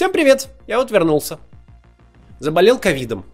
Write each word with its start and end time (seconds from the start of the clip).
Всем 0.00 0.12
привет, 0.12 0.48
я 0.66 0.78
вот 0.78 0.90
вернулся. 0.90 1.38
Заболел 2.38 2.78
ковидом. 2.78 3.26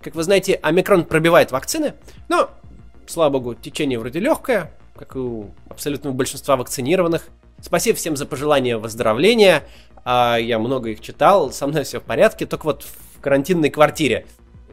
Как 0.00 0.14
вы 0.14 0.22
знаете, 0.22 0.54
омикрон 0.62 1.04
пробивает 1.04 1.52
вакцины, 1.52 1.92
но, 2.30 2.48
слава 3.06 3.32
богу, 3.32 3.54
течение 3.54 3.98
вроде 3.98 4.20
легкое, 4.20 4.72
как 4.96 5.14
и 5.14 5.18
у 5.18 5.50
абсолютного 5.68 6.14
большинства 6.14 6.56
вакцинированных. 6.56 7.28
Спасибо 7.60 7.98
всем 7.98 8.16
за 8.16 8.24
пожелания 8.24 8.78
выздоровления. 8.78 9.64
А, 10.06 10.38
я 10.38 10.58
много 10.58 10.88
их 10.88 11.02
читал, 11.02 11.52
со 11.52 11.66
мной 11.66 11.84
все 11.84 12.00
в 12.00 12.04
порядке, 12.04 12.46
только 12.46 12.64
вот 12.64 12.84
в 12.84 13.20
карантинной 13.20 13.68
квартире. 13.68 14.26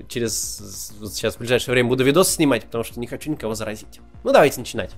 Через 0.08 0.94
сейчас 1.12 1.36
в 1.36 1.40
ближайшее 1.40 1.74
время 1.74 1.90
буду 1.90 2.06
видос 2.06 2.30
снимать, 2.30 2.64
потому 2.64 2.86
что 2.86 3.02
не 3.02 3.08
хочу 3.08 3.30
никого 3.30 3.54
заразить. 3.54 4.00
Ну 4.24 4.32
давайте 4.32 4.62
начинать. 4.62 4.92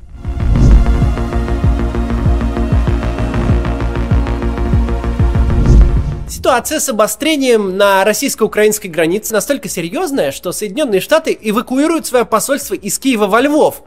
Ситуация 6.27 6.79
с 6.79 6.89
обострением 6.89 7.77
на 7.77 8.03
российско-украинской 8.03 8.87
границе 8.87 9.31
настолько 9.31 9.69
серьезная, 9.69 10.31
что 10.31 10.51
Соединенные 10.51 10.99
Штаты 10.99 11.37
эвакуируют 11.39 12.07
свое 12.07 12.25
посольство 12.25 12.73
из 12.73 12.97
Киева 12.97 13.27
во 13.27 13.41
Львов, 13.41 13.83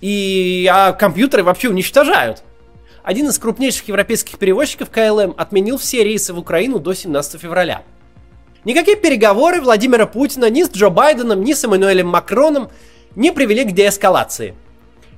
и 0.00 0.68
а 0.72 0.92
компьютеры 0.92 1.42
вообще 1.42 1.68
уничтожают. 1.68 2.44
Один 3.02 3.28
из 3.28 3.38
крупнейших 3.38 3.88
европейских 3.88 4.38
перевозчиков 4.38 4.88
КЛМ 4.90 5.34
отменил 5.36 5.78
все 5.78 6.04
рейсы 6.04 6.32
в 6.32 6.38
Украину 6.38 6.78
до 6.78 6.94
17 6.94 7.40
февраля. 7.40 7.82
Никакие 8.64 8.96
переговоры 8.96 9.60
Владимира 9.60 10.06
Путина 10.06 10.48
ни 10.48 10.62
с 10.62 10.70
Джо 10.70 10.90
Байденом, 10.90 11.42
ни 11.42 11.54
с 11.54 11.64
Эммануэлем 11.64 12.06
Макроном 12.06 12.70
не 13.16 13.32
привели 13.32 13.64
к 13.64 13.72
деэскалации. 13.72 14.54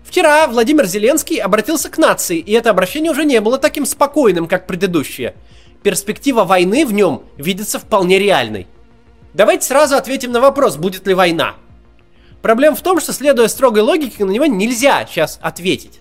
Вчера 0.04 0.46
Владимир 0.46 0.86
Зеленский 0.86 1.36
обратился 1.36 1.90
к 1.90 1.98
нации, 1.98 2.38
и 2.38 2.52
это 2.52 2.70
обращение 2.70 3.12
уже 3.12 3.24
не 3.26 3.40
было 3.42 3.58
таким 3.58 3.84
спокойным, 3.84 4.48
как 4.48 4.66
предыдущее– 4.66 5.34
перспектива 5.82 6.44
войны 6.44 6.86
в 6.86 6.92
нем 6.92 7.24
видится 7.36 7.78
вполне 7.78 8.18
реальной. 8.18 8.66
Давайте 9.34 9.66
сразу 9.66 9.96
ответим 9.96 10.32
на 10.32 10.40
вопрос, 10.40 10.76
будет 10.76 11.06
ли 11.06 11.14
война. 11.14 11.54
Проблема 12.42 12.76
в 12.76 12.82
том, 12.82 13.00
что 13.00 13.12
следуя 13.12 13.48
строгой 13.48 13.82
логике, 13.82 14.24
на 14.24 14.30
него 14.30 14.46
нельзя 14.46 15.06
сейчас 15.06 15.38
ответить. 15.42 16.00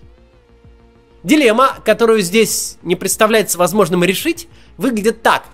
Дилемма, 1.22 1.76
которую 1.84 2.20
здесь 2.20 2.78
не 2.82 2.96
представляется 2.96 3.58
возможным 3.58 4.02
решить, 4.02 4.48
выглядит 4.76 5.22
так. 5.22 5.44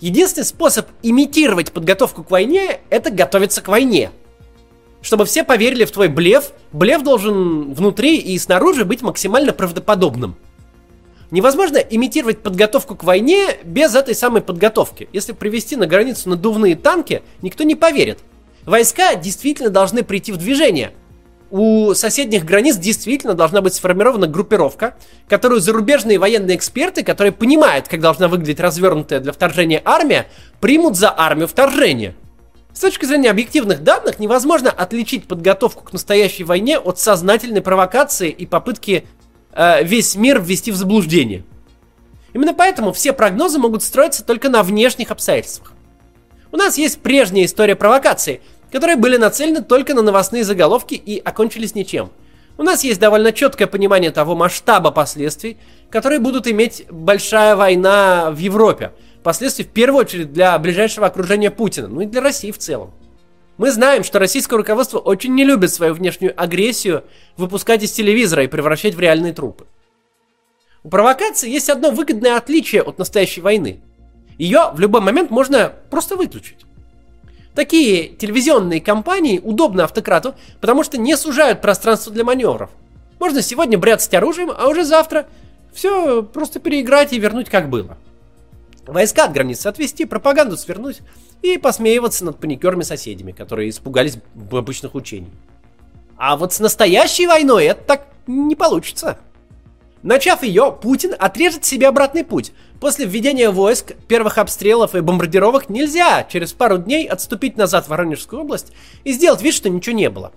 Единственный 0.00 0.44
способ 0.44 0.86
имитировать 1.02 1.72
подготовку 1.72 2.22
к 2.22 2.30
войне– 2.30 2.80
это 2.90 3.10
готовиться 3.10 3.62
к 3.62 3.68
войне. 3.68 4.10
Чтобы 5.00 5.24
все 5.24 5.44
поверили 5.44 5.84
в 5.84 5.90
твой 5.90 6.08
блеф, 6.08 6.52
блеф 6.72 7.02
должен 7.02 7.72
внутри 7.72 8.18
и 8.18 8.38
снаружи 8.38 8.84
быть 8.84 9.02
максимально 9.02 9.52
правдоподобным– 9.52 10.36
Невозможно 11.30 11.76
имитировать 11.76 12.38
подготовку 12.38 12.94
к 12.94 13.04
войне 13.04 13.56
без 13.62 13.94
этой 13.94 14.14
самой 14.14 14.40
подготовки. 14.40 15.08
Если 15.12 15.32
привести 15.32 15.76
на 15.76 15.86
границу 15.86 16.30
надувные 16.30 16.74
танки, 16.74 17.22
никто 17.42 17.64
не 17.64 17.74
поверит. 17.74 18.20
Войска 18.64 19.14
действительно 19.14 19.68
должны 19.68 20.02
прийти 20.02 20.32
в 20.32 20.38
движение. 20.38 20.92
У 21.50 21.94
соседних 21.94 22.44
границ 22.44 22.76
действительно 22.76 23.34
должна 23.34 23.62
быть 23.62 23.74
сформирована 23.74 24.26
группировка, 24.26 24.96
которую 25.28 25.60
зарубежные 25.60 26.18
военные 26.18 26.56
эксперты, 26.56 27.02
которые 27.02 27.32
понимают, 27.32 27.88
как 27.88 28.00
должна 28.00 28.28
выглядеть 28.28 28.60
развернутая 28.60 29.20
для 29.20 29.32
вторжения 29.32 29.80
армия, 29.84 30.28
примут 30.60 30.96
за 30.96 31.12
армию 31.14 31.48
вторжения. 31.48 32.14
С 32.74 32.80
точки 32.80 33.06
зрения 33.06 33.30
объективных 33.30 33.82
данных 33.82 34.18
невозможно 34.18 34.70
отличить 34.70 35.26
подготовку 35.26 35.84
к 35.84 35.92
настоящей 35.92 36.44
войне 36.44 36.78
от 36.78 36.98
сознательной 36.98 37.62
провокации 37.62 38.30
и 38.30 38.46
попытки 38.46 39.06
э, 39.52 39.82
весь 39.84 40.14
мир 40.14 40.40
ввести 40.40 40.70
в 40.70 40.76
заблуждение. 40.76 41.44
Именно 42.32 42.54
поэтому 42.54 42.92
все 42.92 43.12
прогнозы 43.12 43.58
могут 43.58 43.82
строиться 43.82 44.24
только 44.24 44.48
на 44.48 44.62
внешних 44.62 45.10
обстоятельствах. 45.10 45.72
У 46.52 46.56
нас 46.56 46.78
есть 46.78 47.00
прежняя 47.00 47.44
история 47.44 47.74
провокации, 47.74 48.40
которые 48.70 48.96
были 48.96 49.16
нацелены 49.16 49.62
только 49.62 49.94
на 49.94 50.02
новостные 50.02 50.44
заголовки 50.44 50.94
и 50.94 51.18
окончились 51.18 51.74
ничем. 51.74 52.10
У 52.56 52.62
нас 52.62 52.82
есть 52.84 52.98
довольно 52.98 53.32
четкое 53.32 53.68
понимание 53.68 54.10
того 54.10 54.34
масштаба 54.34 54.90
последствий, 54.90 55.58
которые 55.90 56.18
будут 56.18 56.48
иметь 56.48 56.86
большая 56.90 57.54
война 57.54 58.30
в 58.30 58.38
Европе. 58.38 58.92
Последствий 59.22 59.64
в 59.64 59.68
первую 59.68 60.00
очередь 60.00 60.32
для 60.32 60.58
ближайшего 60.58 61.06
окружения 61.06 61.50
Путина, 61.50 61.88
ну 61.88 62.00
и 62.00 62.06
для 62.06 62.20
России 62.20 62.50
в 62.50 62.58
целом. 62.58 62.92
Мы 63.58 63.72
знаем, 63.72 64.04
что 64.04 64.20
российское 64.20 64.56
руководство 64.56 64.98
очень 64.98 65.34
не 65.34 65.44
любит 65.44 65.72
свою 65.72 65.92
внешнюю 65.92 66.32
агрессию 66.40 67.02
выпускать 67.36 67.82
из 67.82 67.90
телевизора 67.90 68.44
и 68.44 68.46
превращать 68.46 68.94
в 68.94 69.00
реальные 69.00 69.32
трупы. 69.32 69.66
У 70.84 70.88
провокации 70.88 71.50
есть 71.50 71.68
одно 71.68 71.90
выгодное 71.90 72.36
отличие 72.36 72.82
от 72.82 72.98
настоящей 72.98 73.40
войны. 73.40 73.80
Ее 74.38 74.70
в 74.72 74.78
любой 74.78 75.00
момент 75.00 75.30
можно 75.30 75.72
просто 75.90 76.14
выключить. 76.14 76.58
Такие 77.56 78.10
телевизионные 78.10 78.80
кампании 78.80 79.40
удобны 79.40 79.80
автократу, 79.80 80.36
потому 80.60 80.84
что 80.84 80.96
не 80.96 81.16
сужают 81.16 81.60
пространство 81.60 82.12
для 82.12 82.22
маневров. 82.22 82.70
Можно 83.18 83.42
сегодня 83.42 83.76
бряцать 83.76 84.14
оружием, 84.14 84.52
а 84.56 84.68
уже 84.68 84.84
завтра 84.84 85.26
все 85.72 86.22
просто 86.22 86.60
переиграть 86.60 87.12
и 87.12 87.18
вернуть 87.18 87.50
как 87.50 87.68
было. 87.68 87.98
Войска 88.88 89.24
от 89.24 89.32
границы 89.32 89.66
отвести, 89.66 90.06
пропаганду 90.06 90.56
свернуть 90.56 91.00
и 91.42 91.58
посмеиваться 91.58 92.24
над 92.24 92.38
паникерами 92.38 92.82
соседями, 92.82 93.32
которые 93.32 93.68
испугались 93.68 94.18
обычных 94.50 94.94
учений. 94.94 95.30
А 96.16 96.38
вот 96.38 96.54
с 96.54 96.58
настоящей 96.58 97.26
войной 97.26 97.66
это 97.66 97.82
так 97.84 98.06
не 98.26 98.56
получится. 98.56 99.18
Начав 100.02 100.42
ее, 100.42 100.76
Путин 100.80 101.14
отрежет 101.18 101.66
себе 101.66 101.86
обратный 101.86 102.24
путь. 102.24 102.52
После 102.80 103.04
введения 103.04 103.50
войск, 103.50 103.92
первых 104.08 104.38
обстрелов 104.38 104.94
и 104.94 105.00
бомбардировок 105.00 105.68
нельзя 105.68 106.24
через 106.24 106.54
пару 106.54 106.78
дней 106.78 107.06
отступить 107.06 107.58
назад 107.58 107.86
в 107.86 107.88
Воронежскую 107.88 108.42
область 108.42 108.72
и 109.04 109.12
сделать 109.12 109.42
вид, 109.42 109.52
что 109.52 109.68
ничего 109.68 109.96
не 109.96 110.08
было. 110.08 110.32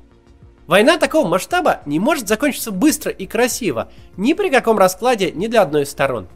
Война 0.68 0.98
такого 0.98 1.26
масштаба 1.26 1.82
не 1.86 2.00
может 2.00 2.28
закончиться 2.28 2.72
быстро 2.72 3.12
и 3.12 3.26
красиво, 3.28 3.90
ни 4.18 4.34
при 4.34 4.50
каком 4.50 4.78
раскладе, 4.78 5.32
ни 5.32 5.48
для 5.48 5.62
одной 5.62 5.84
из 5.84 5.92
сторон. 5.92 6.28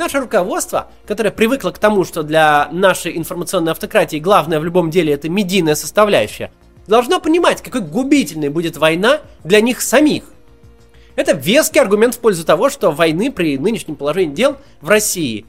Наше 0.00 0.18
руководство, 0.18 0.88
которое 1.06 1.30
привыкло 1.30 1.72
к 1.72 1.78
тому, 1.78 2.06
что 2.06 2.22
для 2.22 2.70
нашей 2.72 3.18
информационной 3.18 3.72
автократии 3.72 4.16
главное 4.16 4.58
в 4.58 4.64
любом 4.64 4.88
деле 4.88 5.12
это 5.12 5.28
медийная 5.28 5.74
составляющая, 5.74 6.50
должно 6.86 7.20
понимать, 7.20 7.60
какой 7.60 7.82
губительной 7.82 8.48
будет 8.48 8.78
война 8.78 9.20
для 9.44 9.60
них 9.60 9.82
самих. 9.82 10.24
Это 11.16 11.32
веский 11.32 11.80
аргумент 11.80 12.14
в 12.14 12.18
пользу 12.20 12.46
того, 12.46 12.70
что 12.70 12.92
войны 12.92 13.30
при 13.30 13.58
нынешнем 13.58 13.94
положении 13.94 14.34
дел 14.34 14.56
в 14.80 14.88
России 14.88 15.44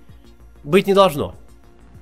быть 0.66 0.86
не 0.86 0.94
должно. 0.94 1.34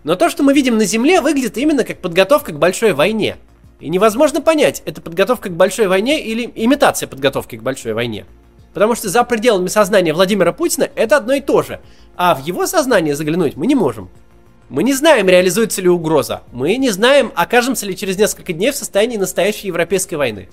Но 0.03 0.15
то, 0.15 0.27
что 0.31 0.41
мы 0.41 0.53
видим 0.53 0.75
на 0.79 0.85
Земле, 0.85 1.21
выглядит 1.21 1.55
именно 1.55 1.83
как 1.83 1.99
подготовка 1.99 2.51
к 2.51 2.57
большой 2.57 2.93
войне. 2.93 3.37
И 3.79 3.89
невозможно 3.89 4.41
понять, 4.41 4.81
это 4.87 5.01
подготовка 5.01 5.49
к 5.49 5.55
большой 5.55 5.85
войне 5.85 6.19
или 6.25 6.51
имитация 6.55 7.05
подготовки 7.05 7.57
к 7.57 7.61
большой 7.61 7.93
войне. 7.93 8.25
Потому 8.73 8.95
что 8.95 9.09
за 9.09 9.23
пределами 9.23 9.67
сознания 9.67 10.13
Владимира 10.13 10.53
Путина 10.53 10.89
это 10.95 11.17
одно 11.17 11.33
и 11.33 11.41
то 11.41 11.63
же. 11.63 11.79
А 12.15 12.35
в 12.35 12.45
его 12.45 12.67
сознание 12.67 13.15
заглянуть 13.15 13.55
мы 13.55 13.67
не 13.67 13.75
можем. 13.75 14.09
Мы 14.69 14.83
не 14.83 14.93
знаем, 14.93 15.27
реализуется 15.27 15.81
ли 15.81 15.89
угроза. 15.89 16.43
Мы 16.51 16.75
не 16.77 16.91
знаем, 16.91 17.31
окажемся 17.35 17.87
ли 17.87 17.97
через 17.97 18.17
несколько 18.17 18.53
дней 18.53 18.71
в 18.71 18.75
состоянии 18.75 19.17
настоящей 19.17 19.67
европейской 19.67 20.15
войны. 20.15 20.49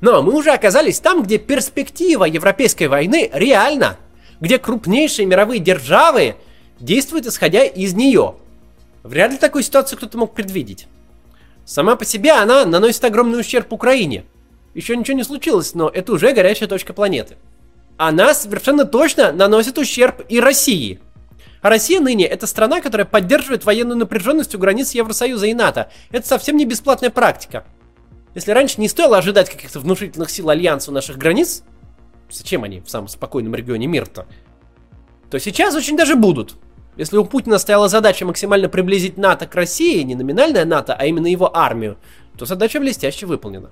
Но 0.00 0.22
мы 0.22 0.34
уже 0.34 0.50
оказались 0.50 0.98
там, 0.98 1.22
где 1.22 1.38
перспектива 1.38 2.24
европейской 2.24 2.88
войны 2.88 3.30
реальна. 3.32 3.96
Где 4.40 4.58
крупнейшие 4.58 5.26
мировые 5.26 5.60
державы 5.60 6.34
действуют 6.80 7.26
исходя 7.26 7.64
из 7.64 7.94
нее. 7.94 8.34
Вряд 9.04 9.30
ли 9.30 9.38
такую 9.38 9.62
ситуацию 9.62 9.98
кто-то 9.98 10.18
мог 10.18 10.34
предвидеть. 10.34 10.88
Сама 11.64 11.94
по 11.94 12.04
себе 12.04 12.32
она 12.32 12.64
наносит 12.64 13.04
огромный 13.04 13.40
ущерб 13.40 13.72
Украине. 13.72 14.24
Еще 14.74 14.96
ничего 14.96 15.16
не 15.16 15.24
случилось, 15.24 15.74
но 15.74 15.88
это 15.88 16.12
уже 16.12 16.32
горячая 16.32 16.68
точка 16.68 16.92
планеты. 16.92 17.36
Она 17.96 18.34
совершенно 18.34 18.84
точно 18.84 19.32
наносит 19.32 19.78
ущерб 19.78 20.22
и 20.28 20.40
России. 20.40 21.00
Россия 21.62 22.00
ныне 22.00 22.26
это 22.26 22.46
страна, 22.46 22.80
которая 22.80 23.06
поддерживает 23.06 23.64
военную 23.64 23.96
напряженность 23.96 24.54
у 24.54 24.58
границ 24.58 24.90
Евросоюза 24.92 25.46
и 25.46 25.54
НАТО. 25.54 25.90
Это 26.10 26.26
совсем 26.26 26.56
не 26.56 26.66
бесплатная 26.66 27.10
практика. 27.10 27.64
Если 28.34 28.50
раньше 28.50 28.80
не 28.80 28.88
стоило 28.88 29.16
ожидать 29.16 29.48
каких-то 29.48 29.78
внушительных 29.78 30.28
сил 30.28 30.50
Альянса 30.50 30.90
у 30.90 30.94
наших 30.94 31.16
границ, 31.16 31.62
зачем 32.28 32.64
они 32.64 32.80
в 32.80 32.90
самом 32.90 33.08
спокойном 33.08 33.54
регионе 33.54 33.86
мира-то, 33.86 34.26
то 35.30 35.38
сейчас 35.38 35.74
очень 35.74 35.96
даже 35.96 36.16
будут. 36.16 36.56
Если 36.96 37.16
у 37.16 37.24
Путина 37.24 37.58
стояла 37.58 37.88
задача 37.88 38.26
максимально 38.26 38.68
приблизить 38.68 39.16
НАТО 39.16 39.46
к 39.46 39.54
России, 39.54 40.02
не 40.02 40.16
номинальная 40.16 40.64
НАТО, 40.64 40.94
а 40.98 41.06
именно 41.06 41.28
его 41.28 41.56
армию, 41.56 41.96
то 42.36 42.44
задача 42.44 42.80
блестяще 42.80 43.26
выполнена. 43.26 43.70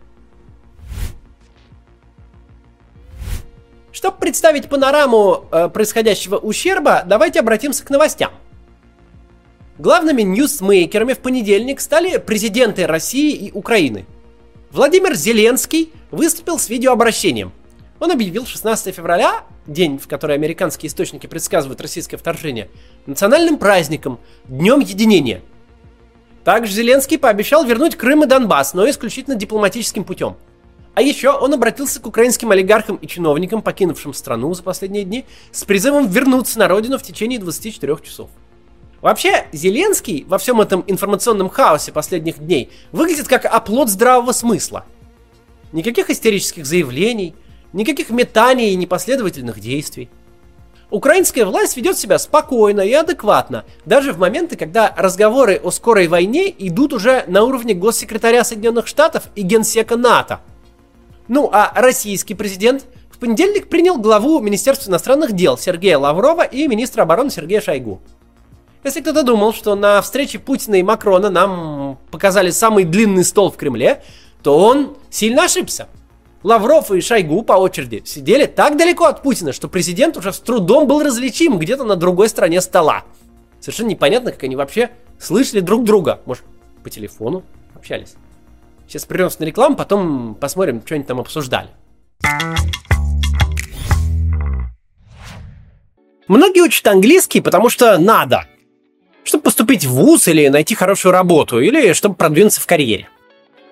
Чтобы 3.93 4.17
представить 4.17 4.69
панораму 4.69 5.45
э, 5.53 5.69
происходящего 5.69 6.37
ущерба, 6.37 7.05
давайте 7.07 7.41
обратимся 7.41 7.85
к 7.85 7.91
новостям. 7.91 8.33
Главными 9.79 10.23
ньюсмейкерами 10.23 11.13
в 11.13 11.19
понедельник 11.19 11.81
стали 11.81 12.17
президенты 12.17 12.87
России 12.87 13.35
и 13.35 13.53
Украины. 13.53 14.07
Владимир 14.71 15.15
Зеленский 15.15 15.93
выступил 16.11 16.59
с 16.59 16.71
видеообращением. 16.71 17.53
Он 18.01 18.11
объявил 18.11 18.47
16 18.47 18.95
февраля, 18.95 19.45
день, 19.67 19.99
в 19.99 20.09
который 20.09 20.35
американские 20.37 20.89
источники 20.89 21.27
предсказывают 21.27 21.81
российское 21.81 22.17
вторжение, 22.17 22.69
национальным 23.07 23.59
праздником, 23.59 24.19
Днем 24.45 24.81
Единения. 24.81 25.43
Также 26.45 26.73
Зеленский 26.73 27.19
пообещал 27.19 27.65
вернуть 27.65 27.97
Крым 27.97 28.25
и 28.25 28.27
Донбасс, 28.27 28.73
но 28.73 28.89
исключительно 28.89 29.37
дипломатическим 29.37 30.05
путем. 30.05 30.37
А 30.95 31.01
еще 31.01 31.31
он 31.31 31.55
обратился 31.55 32.01
к 32.01 32.07
украинским 32.07 32.51
олигархам 32.51 32.97
и 32.97 33.07
чиновникам, 33.07 33.63
покинувшим 33.63 34.13
страну 34.13 34.53
за 34.53 34.63
последние 34.63 35.05
дни, 35.05 35.25
с 35.51 35.65
призывом 35.65 36.07
вернуться 36.07 36.59
на 36.59 36.69
родину 36.69 36.99
в 36.99 37.03
течение 37.03 37.39
24 37.39 37.97
часов. 38.03 38.29
Вообще, 39.01 39.47
Зеленский 39.53 40.25
во 40.29 40.39
всем 40.39 40.61
этом 40.61 40.85
информационном 40.87 41.49
хаосе 41.49 41.93
последних 41.93 42.39
дней 42.39 42.71
выглядит 42.93 43.27
как 43.27 43.47
оплот 43.47 43.89
здравого 43.89 44.33
смысла. 44.33 44.85
Никаких 45.73 46.11
истерических 46.11 46.67
заявлений, 46.67 47.35
никаких 47.73 48.11
метаний 48.11 48.71
и 48.71 48.77
непоследовательных 48.77 49.59
действий. 49.59 50.11
Украинская 50.91 51.47
власть 51.47 51.75
ведет 51.79 51.97
себя 51.97 52.19
спокойно 52.19 52.83
и 52.83 52.93
адекватно, 52.93 53.65
даже 53.87 54.13
в 54.13 54.19
моменты, 54.19 54.57
когда 54.57 54.95
разговоры 54.95 55.57
о 55.57 55.71
скорой 55.71 56.07
войне 56.07 56.55
идут 56.59 56.93
уже 56.93 57.25
на 57.29 57.45
уровне 57.45 57.73
госсекретаря 57.73 58.45
Соединенных 58.45 58.87
Штатов 58.87 59.25
и 59.35 59.41
генсека 59.41 59.97
НАТО. 59.97 60.43
Ну 61.29 61.49
а 61.53 61.73
российский 61.75 62.35
президент 62.35 62.87
в 63.11 63.19
понедельник 63.19 63.69
принял 63.69 63.99
главу 63.99 64.41
Министерства 64.41 64.91
иностранных 64.91 65.33
дел 65.33 65.57
Сергея 65.57 65.99
Лаврова 65.99 66.43
и 66.43 66.67
министра 66.67 67.03
обороны 67.03 67.31
Сергея 67.31 67.61
Шойгу. 67.61 68.01
Если 68.85 69.01
кто-то 69.01 69.23
думал, 69.23 69.53
что 69.53 69.77
на 69.77 70.03
встрече 70.03 70.41
Путина 70.41 70.75
и 70.75 70.83
Макрона 70.83 71.31
нам 71.31 71.99
показали 72.11 72.51
самый 72.51 72.85
длинный 72.85 73.25
стол 73.25 73.53
в 73.53 73.57
Кремле, 73.57 74.03
то 74.43 74.59
он 74.59 74.97
сильно 75.09 75.45
ошибся. 75.45 75.89
Лавров 76.43 76.91
и 76.91 77.01
Шойгу 77.01 77.43
по 77.43 77.53
очереди 77.53 78.03
сидели 78.05 78.47
так 78.47 78.77
далеко 78.77 79.05
от 79.05 79.23
Путина, 79.23 79.53
что 79.53 79.69
президент 79.69 80.17
уже 80.17 80.33
с 80.33 80.41
трудом 80.41 80.89
был 80.89 81.01
различим 81.01 81.59
где-то 81.59 81.85
на 81.85 81.95
другой 81.95 82.29
стороне 82.29 82.61
стола. 82.61 83.05
Совершенно 83.61 83.91
непонятно, 83.91 84.33
как 84.33 84.43
они 84.43 84.57
вообще 84.57 84.91
слышали 85.21 85.61
друг 85.61 85.85
друга. 85.85 86.21
Может, 86.27 86.43
по 86.83 86.91
телефону 86.91 87.45
общались. 87.77 88.17
Сейчас 88.93 89.07
прервемся 89.07 89.41
на 89.41 89.47
рекламу, 89.47 89.75
потом 89.75 90.35
посмотрим, 90.35 90.83
что 90.85 90.97
они 90.97 91.05
там 91.05 91.19
обсуждали. 91.19 91.71
Многие 96.29 96.61
учат 96.61 96.87
английский, 96.89 97.41
потому 97.41 97.71
что 97.71 97.97
надо. 97.97 98.45
Чтобы 99.25 99.45
поступить 99.45 99.87
в 99.87 99.93
ВУЗ 99.93 100.29
или 100.29 100.49
найти 100.49 100.75
хорошую 100.75 101.13
работу, 101.13 101.59
или 101.59 101.95
чтобы 101.95 102.17
продвинуться 102.17 102.61
в 102.61 102.67
карьере. 102.67 103.09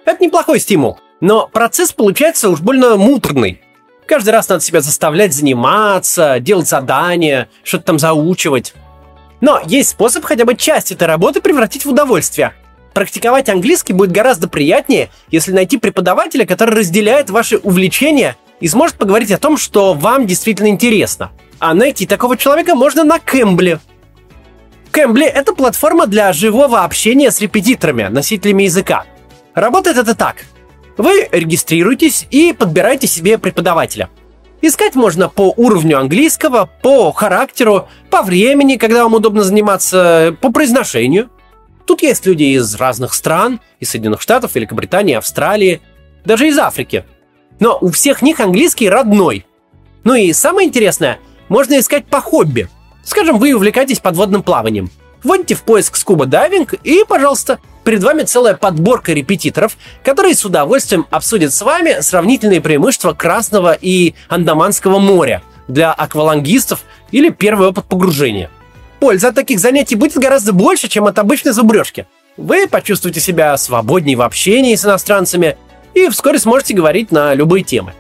Это 0.06 0.25
неплохой 0.25 0.58
стимул. 0.58 0.99
Но 1.20 1.46
процесс 1.49 1.93
получается 1.93 2.49
уж 2.49 2.62
больно 2.62 2.96
муторный. 2.96 3.61
Каждый 4.06 4.31
раз 4.31 4.49
надо 4.49 4.62
себя 4.62 4.81
заставлять 4.81 5.34
заниматься, 5.34 6.40
делать 6.40 6.67
задания, 6.67 7.50
что-то 7.62 7.84
там 7.84 7.99
заучивать. 7.99 8.72
Но 9.43 9.61
есть 9.67 9.90
способ 9.90 10.25
хотя 10.25 10.46
бы 10.46 10.55
часть 10.55 10.93
этой 10.93 11.06
работы 11.06 11.43
превратить 11.43 11.84
в 11.84 11.90
удовольствие. 11.90 12.55
Практиковать 12.95 13.49
английский 13.49 13.93
будет 13.93 14.13
гораздо 14.13 14.49
приятнее, 14.49 15.11
если 15.31 15.53
найти 15.53 15.79
преподавателя, 15.79 16.45
который 16.45 16.75
разделяет 16.75 17.31
ваши 17.31 17.59
увлечения 17.59 18.37
и 18.61 18.69
сможет 18.69 18.97
поговорить 18.97 19.31
о 19.31 19.39
том, 19.39 19.57
что 19.57 19.95
вам 19.95 20.27
действительно 20.27 20.69
интересно. 20.69 21.31
А 21.59 21.75
найти 21.75 22.07
такого 22.07 22.37
человека 22.37 22.75
можно 22.75 23.05
на 23.05 23.19
Кэмбле. 23.19 23.81
Кэмбли— 24.91 25.25
это 25.27 25.55
платформа 25.55 26.07
для 26.07 26.33
живого 26.33 26.83
общения 26.83 27.31
с 27.31 27.41
репетиторами, 27.41 28.05
носителями 28.05 28.65
языка. 28.65 29.05
Работает 29.55 29.99
это 29.99 30.15
так. 30.15 30.45
Вы 30.97 31.29
регистрируетесь 31.31 32.27
и 32.31 32.53
подбираете 32.53 33.07
себе 33.07 33.39
преподавателя. 33.39 34.11
Искать 34.63 34.95
можно 34.95 35.29
по 35.29 35.55
уровню 35.57 35.99
английского, 35.99 36.69
по 36.83 37.13
характеру, 37.13 37.89
по 38.11 38.23
времени, 38.23 38.77
когда 38.77 39.05
вам 39.05 39.15
удобно 39.15 39.43
заниматься, 39.43 40.37
по 40.41 40.53
произношению. 40.53 41.31
Тут 41.91 42.03
есть 42.03 42.25
люди 42.25 42.45
из 42.45 42.77
разных 42.77 43.15
стран, 43.15 43.59
из 43.81 43.91
Соединенных 43.91 44.21
Штатов, 44.21 44.55
Великобритании, 44.55 45.17
Австралии, 45.17 45.81
даже 46.25 46.47
из 46.47 46.57
Африки. 46.57 47.05
Но 47.59 47.77
у 47.81 47.91
всех 47.91 48.23
них 48.23 48.39
английский 48.39 48.89
родной. 48.89 49.45
Ну 50.05 50.15
и 50.15 50.33
самое 50.33 50.69
интересное, 50.69 51.19
можно 51.49 51.81
искать 51.81 52.07
по 52.07 52.21
хобби. 52.21 52.69
Скажем, 53.03 53.41
вы 53.41 53.55
увлекаетесь 53.55 53.99
подводным 53.99 54.45
плаванием. 54.45 54.89
Вводите 55.25 55.57
в 55.57 55.65
поиск 55.65 55.97
скуба 55.97 56.27
дайвинг 56.27 56.75
и, 56.75 57.05
пожалуйста, 57.09 57.59
Перед 57.83 58.05
вами 58.05 58.23
целая 58.23 58.55
подборка 58.55 59.13
репетиторов, 59.13 59.77
которые 60.05 60.37
с 60.37 60.45
удовольствием 60.45 61.09
обсудят 61.11 61.53
с 61.53 61.61
вами 61.61 62.03
сравнительные 62.03 62.61
преимущества 62.61 63.15
Красного 63.15 63.73
и 63.73 64.15
Андаманского 64.29 65.01
моря 65.01 65.43
для 65.67 65.93
аквалангистов 65.93 66.83
или 67.11 67.31
первый 67.31 67.67
опыт 67.69 67.87
погружения. 67.87 68.49
Польза 69.00 69.29
от 69.29 69.35
таких 69.35 69.58
занятий 69.58 69.97
будет 69.97 70.19
гораздо 70.19 70.52
больше, 70.52 70.87
чем 70.88 71.06
от 71.06 71.19
обычной 71.19 71.52
зубрежки. 71.52 72.06
Вы 72.37 72.69
почувствуете 72.69 73.20
себя 73.20 73.56
свободнее 73.56 74.17
в 74.17 74.23
общении 74.23 74.75
с 74.75 74.85
иностранцами 74.85 75.56
и 75.94 76.08
вскоре 76.11 76.38
сможете 76.38 76.75
говорить 76.75 77.11
на 77.11 77.35
любые 77.35 77.64
темы. 77.64 77.94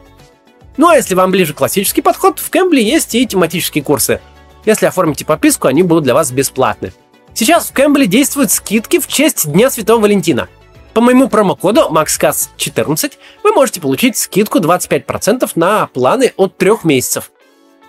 Ну 0.76 0.88
а 0.88 0.96
если 0.96 1.14
вам 1.14 1.30
ближе 1.30 1.54
классический 1.54 2.02
подход, 2.02 2.38
в 2.38 2.50
Кэмбле 2.50 2.82
есть 2.82 3.14
и 3.14 3.26
тематические 3.26 3.82
курсы. 3.82 4.20
Если 4.66 4.86
оформите 4.86 5.24
подписку, 5.24 5.68
они 5.68 5.82
будут 5.82 6.04
для 6.04 6.14
вас 6.14 6.30
бесплатны. 6.30 6.92
Сейчас 7.32 7.70
в 7.70 7.72
Кэмбле 7.72 8.06
действуют 8.06 8.50
скидки 8.50 8.98
в 8.98 9.06
честь 9.08 9.50
Дня 9.50 9.70
Святого 9.70 10.02
Валентина. 10.02 10.48
По 10.92 11.00
моему 11.00 11.28
промокоду 11.28 11.88
MaxCast14 11.90 13.12
вы 13.42 13.52
можете 13.52 13.80
получить 13.80 14.18
скидку 14.18 14.58
25% 14.58 15.50
на 15.54 15.86
планы 15.86 16.34
от 16.36 16.56
трех 16.58 16.84
месяцев. 16.84 17.30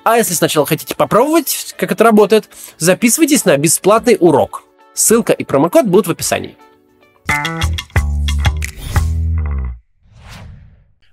А 0.04 0.18
если 0.18 0.34
сначала 0.34 0.66
хотите 0.66 0.96
попробовать, 0.96 1.76
как 1.78 1.92
это 1.92 2.04
работает, 2.04 2.50
записывайтесь 2.78 3.46
на 3.46 3.56
бесплатный 3.58 4.18
урок. 4.20 4.64
Ссылка 4.94 5.34
и 5.34 5.44
промокод 5.44 5.86
будут 5.86 6.08
в 6.08 6.12
описании. 6.12 6.58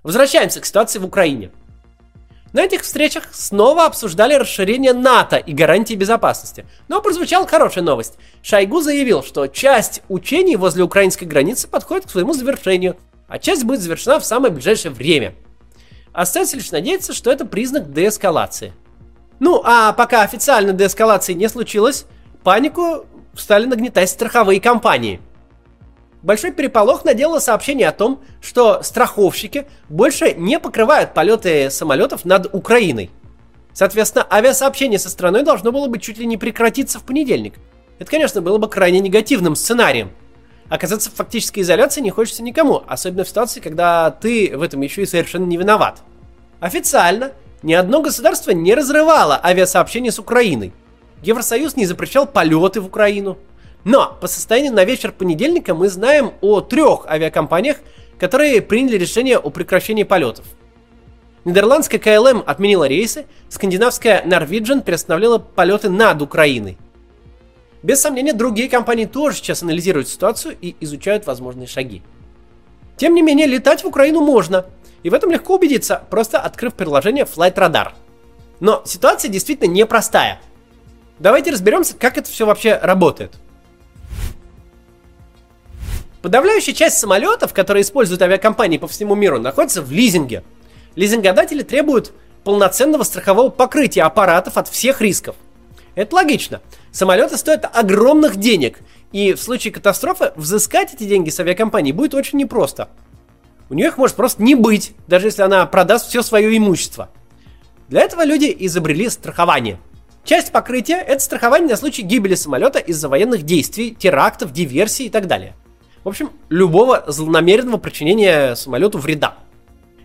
Возвращаемся 0.01 0.59
к 0.59 0.65
ситуации 0.65 0.97
в 0.97 1.05
Украине. 1.05 1.51
На 2.51 2.63
этих 2.63 2.81
встречах 2.81 3.25
снова 3.31 3.85
обсуждали 3.85 4.33
расширение 4.33 4.93
НАТО 4.93 5.37
и 5.37 5.53
гарантии 5.53 5.93
безопасности. 5.93 6.65
Но 6.87 6.99
прозвучала 6.99 7.45
хорошая 7.45 7.83
новость. 7.83 8.15
Шойгу 8.41 8.81
заявил, 8.81 9.21
что 9.21 9.45
часть 9.45 10.01
учений 10.09 10.55
возле 10.55 10.83
украинской 10.83 11.25
границы 11.25 11.67
подходит 11.67 12.07
к 12.07 12.09
своему 12.09 12.33
завершению, 12.33 12.97
а 13.27 13.37
часть 13.37 13.65
будет 13.65 13.81
завершена 13.81 14.19
в 14.19 14.25
самое 14.25 14.51
ближайшее 14.51 14.91
время. 14.91 15.35
Остается 16.13 16.57
лишь 16.57 16.71
надеяться, 16.71 17.13
что 17.13 17.31
это 17.31 17.45
признак 17.45 17.93
деэскалации. 17.93 18.73
Ну, 19.39 19.61
а 19.63 19.93
пока 19.93 20.23
официально 20.23 20.73
деэскалации 20.73 21.33
не 21.33 21.47
случилось, 21.49 22.05
панику 22.43 23.05
стали 23.35 23.65
нагнетать 23.65 24.09
страховые 24.09 24.59
компании– 24.59 25.21
Большой 26.21 26.51
переполох 26.51 27.05
наделало 27.05 27.39
сообщение 27.39 27.87
о 27.87 27.93
том, 27.93 28.21
что 28.41 28.83
страховщики 28.83 29.67
больше 29.87 30.33
не 30.33 30.59
покрывают 30.59 31.13
полеты 31.13 31.69
самолетов 31.69 32.25
над 32.25 32.53
Украиной. 32.53 33.09
Соответственно, 33.71 34.27
авиасообщение 34.29 34.99
со 34.99 35.09
страной 35.09 35.43
должно 35.43 35.71
было 35.71 35.87
бы 35.87 35.97
чуть 35.97 36.17
ли 36.17 36.25
не 36.25 36.35
прекратиться 36.35 36.99
в 36.99 37.03
понедельник. 37.03 37.53
Это, 37.99 38.11
конечно, 38.11 38.41
было 38.41 38.57
бы 38.57 38.67
крайне 38.67 38.99
негативным 38.99 39.55
сценарием. 39.55 40.11
Оказаться 40.69 41.09
в 41.09 41.15
фактической 41.15 41.61
изоляции 41.61 41.99
не 41.99 42.11
хочется 42.11 42.43
никому, 42.43 42.83
особенно 42.87 43.23
в 43.23 43.29
ситуации, 43.29 43.59
когда 43.59 44.11
ты 44.11 44.55
в 44.55 44.61
этом 44.61 44.81
еще 44.81 45.01
и 45.01 45.07
совершенно 45.07 45.45
не 45.45 45.57
виноват. 45.57 46.03
Официально 46.59 47.31
ни 47.63 47.73
одно 47.73 48.01
государство 48.01 48.51
не 48.51 48.75
разрывало 48.75 49.39
авиасообщение 49.43 50.11
с 50.11 50.19
Украиной. 50.19 50.71
Евросоюз 51.23 51.75
не 51.75 51.85
запрещал 51.85 52.27
полеты 52.27 52.81
в 52.81 52.85
Украину, 52.85 53.37
но 53.83 54.17
по 54.21 54.27
состоянию 54.27 54.71
на 54.71 54.85
вечер 54.85 55.11
понедельника 55.11 55.73
мы 55.73 55.89
знаем 55.89 56.33
о 56.41 56.61
трех 56.61 57.07
авиакомпаниях, 57.07 57.77
которые 58.19 58.61
приняли 58.61 58.97
решение 58.97 59.37
о 59.37 59.49
прекращении 59.49 60.03
полетов. 60.03 60.45
Нидерландская 61.45 61.99
КЛМ 61.99 62.43
отменила 62.45 62.87
рейсы, 62.87 63.25
скандинавская 63.47 64.23
Norwegian 64.23 64.81
приостановила 64.81 65.39
полеты 65.39 65.89
над 65.89 66.21
Украиной. 66.21 66.77
Без 67.81 68.01
сомнения, 68.01 68.33
другие 68.33 68.69
компании 68.69 69.05
тоже 69.05 69.37
сейчас 69.37 69.63
анализируют 69.63 70.09
ситуацию 70.09 70.57
и 70.59 70.75
изучают 70.81 71.25
возможные 71.25 71.67
шаги. 71.67 72.01
Тем 72.97 73.13
не 73.13 73.21
менее, 73.21 73.47
летать 73.47 73.83
в 73.83 73.87
Украину 73.87 74.21
можно, 74.21 74.65
и 75.03 75.09
в 75.09 75.13
этом 75.13 75.31
легко 75.31 75.55
убедиться, 75.55 76.03
просто 76.09 76.39
открыв 76.39 76.73
приложение 76.73 77.23
Flight 77.23 77.55
Radar. 77.55 77.93
Но 78.59 78.81
ситуация 78.85 79.29
действительно 79.29 79.71
непростая. 79.71 80.41
Давайте 81.19 81.51
разберемся, 81.51 81.95
как 81.95 82.17
это 82.17 82.29
все 82.29 82.45
вообще 82.45 82.77
работает. 82.77 83.33
Подавляющая 86.21 86.73
часть 86.73 86.97
самолетов, 86.97 87.53
которые 87.53 87.83
используют 87.83 88.21
авиакомпании 88.21 88.77
по 88.77 88.89
всему 88.89 89.15
миру, 89.15 89.39
находится 89.39 89.81
в 89.81 89.89
лизинге. 89.89 90.43
Лизингодатели 90.95 91.63
требуют 91.63 92.11
полноценного 92.43 93.03
страхового 93.03 93.49
покрытия 93.49 94.03
аппаратов 94.03 94.57
от 94.57 94.67
всех 94.67 94.99
рисков. 94.99 95.37
Это 95.95 96.15
логично. 96.15 96.61
Самолеты 96.91 97.37
стоят 97.37 97.69
огромных 97.73 98.37
денег, 98.37 98.79
и 99.11 99.33
в 99.33 99.41
случае 99.41 99.73
катастрофы 99.73 100.31
взыскать 100.35 100.93
эти 100.93 101.03
деньги 101.03 101.29
с 101.29 101.39
авиакомпании 101.39 101.91
будет 101.91 102.13
очень 102.13 102.39
непросто. 102.39 102.89
У 103.69 103.73
нее 103.73 103.87
их 103.87 103.97
может 103.97 104.15
просто 104.15 104.41
не 104.41 104.55
быть, 104.55 104.93
даже 105.07 105.27
если 105.27 105.41
она 105.41 105.65
продаст 105.65 106.07
все 106.09 106.21
свое 106.21 106.55
имущество. 106.57 107.09
Для 107.87 108.01
этого 108.01 108.23
люди 108.23 108.55
изобрели 108.59 109.09
страхование. 109.09 109.79
Часть 110.23 110.51
покрытия– 110.51 110.97
это 111.07 111.19
страхование 111.21 111.69
на 111.69 111.77
случай 111.77 112.01
гибели 112.01 112.35
самолета 112.35 112.79
из-за 112.79 113.09
военных 113.09 113.43
действий, 113.43 113.95
терактов, 113.97 114.51
диверсий 114.51 115.05
и 115.05 115.09
так 115.09 115.27
далее. 115.27 115.55
В 116.03 116.09
общем, 116.09 116.31
любого 116.49 117.03
злонамеренного 117.07 117.77
причинения 117.77 118.55
самолету 118.55 118.99
вреда. 118.99 119.35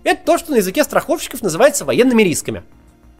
Это 0.02 0.24
то, 0.24 0.38
что 0.38 0.52
на 0.52 0.56
языке 0.56 0.84
страховщиков 0.84 1.42
называется 1.42 1.84
военными 1.84 2.22
рисками. 2.22 2.62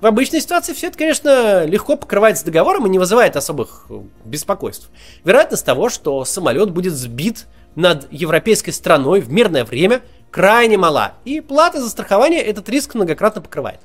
В 0.01 0.07
обычной 0.07 0.41
ситуации 0.41 0.73
все 0.73 0.89
это, 0.89 0.99
конечно, 0.99 1.65
легко 1.65 1.97
покрывается 1.97 2.45
договором 2.45 2.87
и 2.87 2.91
не 2.91 2.99
вызывает 2.99 3.37
особых 3.37 3.87
э, 3.89 4.01
беспокойств. 4.25 4.91
Вероятность 5.25 5.65
того, 5.65 5.89
что 5.89 6.25
самолет 6.25 6.71
будет 6.71 6.95
сбит 6.95 7.47
над 7.75 8.13
европейской 8.13 8.73
страной 8.73 9.21
в 9.21 9.31
мирное 9.31 9.65
время, 9.65 10.03
крайне 10.31 10.77
мала, 10.77 11.15
и 11.25 11.41
плата 11.41 11.81
за 11.81 11.89
страхование 11.89 12.41
этот 12.41 12.69
риск 12.69 12.95
многократно 12.95 13.41
покрывает. 13.41 13.81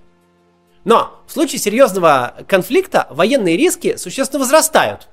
Но 0.83 1.21
в 1.27 1.31
случае 1.31 1.59
серьезного 1.59 2.35
конфликта 2.47 3.07
военные 3.11 3.57
риски 3.57 3.95
существенно 3.97 4.39
возрастают. 4.39 5.07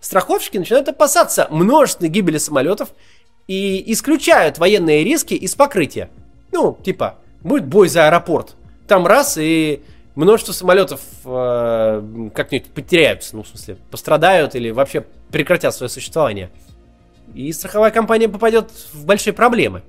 Страховщики 0.00 0.58
начинают 0.58 0.88
опасаться 0.88 1.48
множественной 1.50 2.10
гибели 2.10 2.38
самолетов 2.38 2.90
и 3.48 3.92
исключают 3.92 4.58
военные 4.58 5.02
риски 5.04 5.34
из 5.34 5.54
покрытия. 5.54 6.10
Ну, 6.52 6.78
типа, 6.84 7.18
будет 7.42 7.66
бой 7.66 7.88
за 7.88 8.06
аэропорт. 8.06 8.54
Там 8.86 9.06
раз 9.06 9.36
и 9.38 9.82
множество 10.16 10.52
самолетов 10.52 11.00
э, 11.24 12.30
как-нибудь 12.34 12.70
потеряются, 12.70 13.36
ну, 13.36 13.44
в 13.44 13.48
смысле, 13.48 13.76
пострадают 13.90 14.54
или 14.54 14.70
вообще 14.70 15.04
прекратят 15.30 15.74
свое 15.74 15.88
существование. 15.88 16.50
И 17.34 17.52
страховая 17.52 17.90
компания 17.90 18.28
попадет 18.28 18.70
в 18.92 19.04
большие 19.04 19.32
проблемы. 19.32 19.82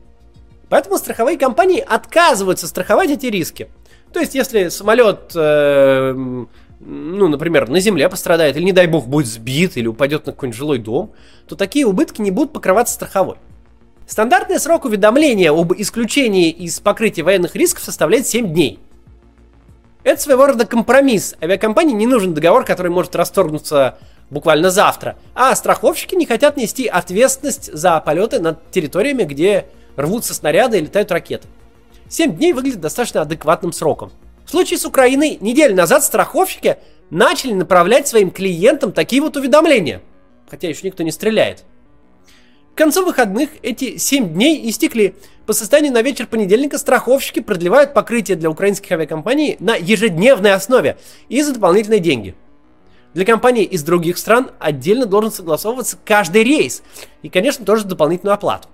Поэтому 0.70 0.98
страховые 0.98 1.38
компании 1.38 1.80
отказываются 1.80 2.68
страховать 2.68 3.10
эти 3.10 3.28
риски. 3.28 3.70
То 4.12 4.20
есть, 4.20 4.36
если 4.36 4.68
самолет, 4.68 5.32
э, 5.34 6.14
ну, 6.80 7.28
например, 7.28 7.70
на 7.70 7.80
земле 7.80 8.10
пострадает, 8.10 8.58
или, 8.58 8.64
не 8.64 8.74
дай 8.74 8.88
бог, 8.88 9.08
будет 9.08 9.28
сбит, 9.28 9.78
или 9.78 9.88
упадет 9.88 10.26
на 10.26 10.34
какой-нибудь 10.34 10.58
жилой 10.58 10.80
дом, 10.80 11.14
то 11.48 11.56
такие 11.56 11.86
убытки 11.86 12.22
не 12.22 12.32
будут 12.32 12.52
покрываться 12.52 12.94
страховой. 12.94 13.38
Стандартный 14.08 14.60
срок 14.60 14.86
уведомления 14.86 15.52
об 15.52 15.74
исключении 15.74 16.50
из 16.50 16.80
покрытия 16.80 17.24
военных 17.24 17.56
рисков 17.56 17.84
составляет 17.84 18.28
7 18.28 18.54
дней. 18.54 18.80
Это 20.08 20.22
своего 20.22 20.48
рода 20.48 20.66
компромисс. 20.66 21.36
Авиакомпании 21.42 21.94
не 21.94 22.08
нужен 22.08 22.34
договор, 22.34 22.64
который 22.64 22.90
может 22.90 23.14
расторгнуться 23.14 23.98
буквально 24.30 24.70
завтра. 24.70 25.18
А 25.36 25.54
страховщики 25.54 26.16
не 26.16 26.26
хотят 26.26 26.56
нести 26.56 26.88
ответственность 26.88 27.70
за 27.74 28.00
полеты 28.00 28.40
над 28.40 28.72
территориями, 28.72 29.24
где 29.24 29.66
рвутся 29.98 30.34
снаряды 30.34 30.78
и 30.78 30.82
летают 30.84 31.12
ракеты. 31.12 31.50
7 32.08 32.38
дней 32.38 32.54
выглядит 32.54 32.80
достаточно 32.80 33.22
адекватным 33.22 33.74
сроком. 33.74 34.14
В 34.46 34.52
случае 34.52 34.80
с 34.80 34.86
Украиной 34.86 35.40
неделю 35.42 35.76
назад 35.76 36.06
страховщики 36.06 36.78
начали 37.10 37.52
направлять 37.52 38.08
своим 38.08 38.32
клиентам 38.32 38.94
такие 38.94 39.22
вот 39.22 39.36
уведомления. 39.36 40.02
Хотя 40.50 40.70
еще 40.70 40.88
никто 40.88 41.04
не 41.04 41.12
стреляет. 41.12 41.66
К 42.78 42.86
концу 42.86 43.04
выходных 43.04 43.50
эти 43.64 43.98
7 43.98 44.36
дней 44.36 44.70
истекли. 44.70 45.16
По 45.48 45.54
состоянию 45.54 45.92
на 45.92 46.04
вечер 46.04 46.28
понедельника 46.28 46.78
страховщики 46.78 47.40
продлевают 47.40 47.96
покрытие 47.96 48.38
для 48.38 48.52
украинских 48.52 48.92
авиакомпаний 48.92 49.58
на 49.60 49.76
ежедневной 49.76 50.54
основе 50.54 51.00
и 51.28 51.42
за 51.42 51.56
дополнительные 51.56 52.00
деньги. 52.00 52.36
Для 53.16 53.26
компаний 53.26 53.64
из 53.64 53.82
других 53.82 54.20
стран 54.20 54.52
отдельно 54.60 55.08
должен 55.08 55.32
согласовываться 55.32 55.98
каждый 56.06 56.44
рейс. 56.44 56.84
И, 57.24 57.30
конечно, 57.30 57.66
тоже 57.66 57.84
дополнительную 57.84 58.36
оплату. 58.36 58.68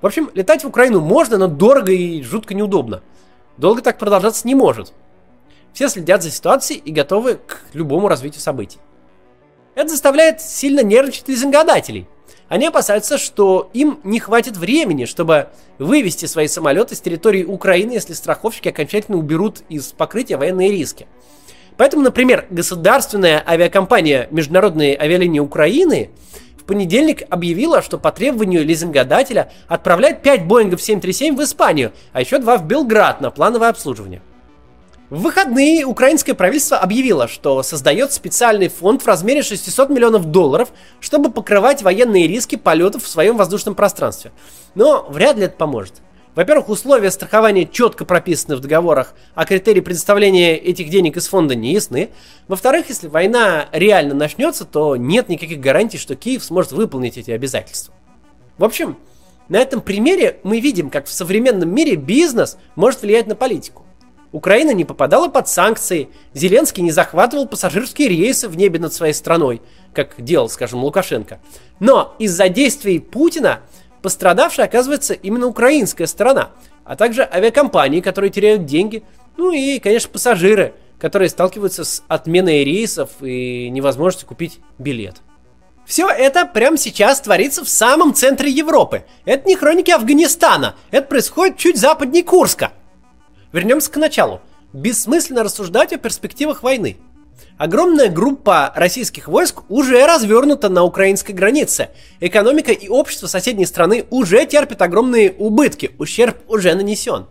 В 0.00 0.06
общем, 0.06 0.28
летать 0.34 0.64
в 0.64 0.66
Украину 0.66 1.00
можно, 1.00 1.38
но 1.38 1.46
дорого 1.46 1.92
и 1.92 2.22
жутко 2.22 2.54
неудобно. 2.54 3.02
Долго 3.56 3.82
так 3.82 3.98
продолжаться 4.00 4.48
не 4.48 4.56
может. 4.56 4.92
Все 5.72 5.88
следят 5.88 6.24
за 6.24 6.30
ситуацией 6.32 6.80
и 6.80 6.90
готовы 6.90 7.36
к 7.36 7.60
любому 7.72 8.08
развитию 8.08 8.40
событий. 8.40 8.80
Это 9.74 9.88
заставляет 9.88 10.40
сильно 10.40 10.80
нервничать 10.80 11.28
лизингодателей. 11.28 12.06
Они 12.48 12.66
опасаются, 12.66 13.16
что 13.16 13.70
им 13.72 14.00
не 14.04 14.20
хватит 14.20 14.58
времени, 14.58 15.06
чтобы 15.06 15.48
вывести 15.78 16.26
свои 16.26 16.48
самолеты 16.48 16.94
с 16.94 17.00
территории 17.00 17.44
Украины, 17.44 17.92
если 17.92 18.12
страховщики 18.12 18.68
окончательно 18.68 19.16
уберут 19.16 19.62
из 19.70 19.86
покрытия 19.92 20.36
военные 20.36 20.70
риски. 20.70 21.06
Поэтому, 21.78 22.02
например, 22.02 22.46
государственная 22.50 23.42
авиакомпания 23.46 24.28
Международные 24.30 24.98
авиалинии 25.00 25.40
Украины 25.40 26.10
в 26.58 26.64
понедельник 26.64 27.22
объявила, 27.30 27.80
что 27.80 27.96
по 27.98 28.12
требованию 28.12 28.66
лизингодателя 28.66 29.50
отправляет 29.66 30.22
5 30.22 30.46
Боингов 30.46 30.82
737 30.82 31.34
в 31.34 31.42
Испанию, 31.42 31.92
а 32.12 32.20
еще 32.20 32.38
2 32.38 32.58
в 32.58 32.66
Белград 32.66 33.22
на 33.22 33.30
плановое 33.30 33.70
обслуживание. 33.70 34.20
В 35.12 35.20
выходные 35.20 35.84
украинское 35.84 36.34
правительство 36.34 36.78
объявило, 36.78 37.28
что 37.28 37.62
создает 37.62 38.14
специальный 38.14 38.68
фонд 38.68 39.02
в 39.02 39.06
размере 39.06 39.42
600 39.42 39.90
миллионов 39.90 40.24
долларов, 40.24 40.70
чтобы 41.00 41.30
покрывать 41.30 41.82
военные 41.82 42.26
риски 42.26 42.56
полетов 42.56 43.04
в 43.04 43.08
своем 43.08 43.36
воздушном 43.36 43.74
пространстве. 43.74 44.32
Но 44.74 45.06
вряд 45.10 45.36
ли 45.36 45.42
это 45.44 45.56
поможет. 45.58 45.96
Во-первых, 46.34 46.70
условия 46.70 47.10
страхования 47.10 47.68
четко 47.70 48.06
прописаны 48.06 48.56
в 48.56 48.60
договорах, 48.60 49.12
а 49.34 49.44
критерии 49.44 49.80
предоставления 49.80 50.56
этих 50.56 50.88
денег 50.88 51.18
из 51.18 51.28
фонда 51.28 51.54
не 51.54 51.74
ясны. 51.74 52.08
Во-вторых, 52.48 52.88
если 52.88 53.08
война 53.08 53.66
реально 53.70 54.14
начнется, 54.14 54.64
то 54.64 54.96
нет 54.96 55.28
никаких 55.28 55.60
гарантий, 55.60 55.98
что 55.98 56.16
Киев 56.16 56.42
сможет 56.42 56.72
выполнить 56.72 57.18
эти 57.18 57.32
обязательства. 57.32 57.92
В 58.56 58.64
общем, 58.64 58.96
на 59.50 59.58
этом 59.58 59.82
примере 59.82 60.38
мы 60.42 60.60
видим, 60.60 60.88
как 60.88 61.04
в 61.04 61.12
современном 61.12 61.68
мире 61.68 61.96
бизнес 61.96 62.56
может 62.76 63.02
влиять 63.02 63.26
на 63.26 63.34
политику. 63.34 63.84
Украина 64.32 64.72
не 64.72 64.84
попадала 64.84 65.28
под 65.28 65.46
санкции, 65.48 66.08
Зеленский 66.32 66.82
не 66.82 66.90
захватывал 66.90 67.46
пассажирские 67.46 68.08
рейсы 68.08 68.48
в 68.48 68.56
небе 68.56 68.80
над 68.80 68.92
своей 68.92 69.12
страной, 69.12 69.60
как 69.94 70.14
делал, 70.18 70.48
скажем, 70.48 70.82
Лукашенко. 70.82 71.40
Но 71.80 72.16
из-за 72.18 72.48
действий 72.48 72.98
Путина 72.98 73.60
Пострадавшей 74.00 74.64
оказывается 74.64 75.14
именно 75.14 75.46
украинская 75.46 76.06
сторона, 76.06 76.50
а 76.84 76.96
также 76.96 77.22
авиакомпании, 77.22 78.00
которые 78.00 78.30
теряют 78.30 78.66
деньги, 78.66 79.04
ну 79.36 79.52
и, 79.52 79.78
конечно, 79.78 80.10
пассажиры, 80.10 80.74
которые 80.98 81.28
сталкиваются 81.28 81.84
с 81.84 82.02
отменой 82.08 82.64
рейсов 82.64 83.10
и 83.20 83.68
невозможностью 83.70 84.26
купить 84.26 84.60
билет. 84.78 85.16
Все 85.84 86.08
это 86.08 86.46
прямо 86.46 86.76
сейчас 86.78 87.20
творится 87.20 87.64
в 87.64 87.68
самом 87.68 88.14
центре 88.14 88.50
Европы. 88.50 89.04
Это 89.24 89.48
не 89.48 89.56
хроники 89.56 89.90
Афганистана, 89.90 90.74
это 90.90 91.06
происходит 91.06 91.58
чуть 91.58 91.76
западнее 91.76 92.24
Курска. 92.24 92.72
Вернемся 93.52 93.90
к 93.90 93.96
началу. 93.96 94.40
Бессмысленно 94.72 95.42
рассуждать 95.42 95.92
о 95.92 95.98
перспективах 95.98 96.62
войны. 96.62 96.96
Огромная 97.58 98.08
группа 98.08 98.72
российских 98.74 99.28
войск 99.28 99.62
уже 99.68 100.06
развернута 100.06 100.70
на 100.70 100.84
украинской 100.84 101.32
границе. 101.32 101.90
Экономика 102.20 102.72
и 102.72 102.88
общество 102.88 103.26
соседней 103.26 103.66
страны 103.66 104.06
уже 104.10 104.46
терпят 104.46 104.80
огромные 104.80 105.32
убытки, 105.32 105.90
ущерб 105.98 106.38
уже 106.48 106.74
нанесен. 106.74 107.26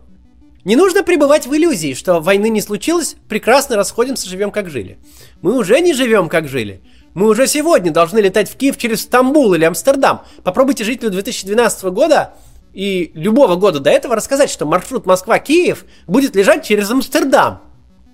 Не 0.64 0.76
нужно 0.76 1.02
пребывать 1.02 1.48
в 1.48 1.54
иллюзии, 1.54 1.94
что 1.94 2.20
войны 2.20 2.48
не 2.48 2.60
случилось, 2.60 3.16
прекрасно 3.28 3.74
расходимся, 3.74 4.28
живем 4.28 4.52
как 4.52 4.70
жили. 4.70 4.98
Мы 5.40 5.58
уже 5.58 5.80
не 5.80 5.92
живем 5.92 6.28
как 6.28 6.46
жили. 6.46 6.82
Мы 7.14 7.28
уже 7.28 7.48
сегодня 7.48 7.90
должны 7.90 8.20
летать 8.20 8.48
в 8.48 8.56
Киев 8.56 8.78
через 8.78 9.02
Стамбул 9.02 9.54
или 9.54 9.64
Амстердам. 9.64 10.22
Попробуйте 10.44 10.84
жителю 10.84 11.10
2012 11.10 11.84
года 11.86 12.34
и 12.72 13.10
любого 13.14 13.56
года 13.56 13.80
до 13.80 13.90
этого 13.90 14.16
рассказать, 14.16 14.50
что 14.50 14.66
маршрут 14.66 15.06
Москва-Киев 15.06 15.84
будет 16.06 16.34
лежать 16.36 16.64
через 16.64 16.90
Амстердам 16.90 17.60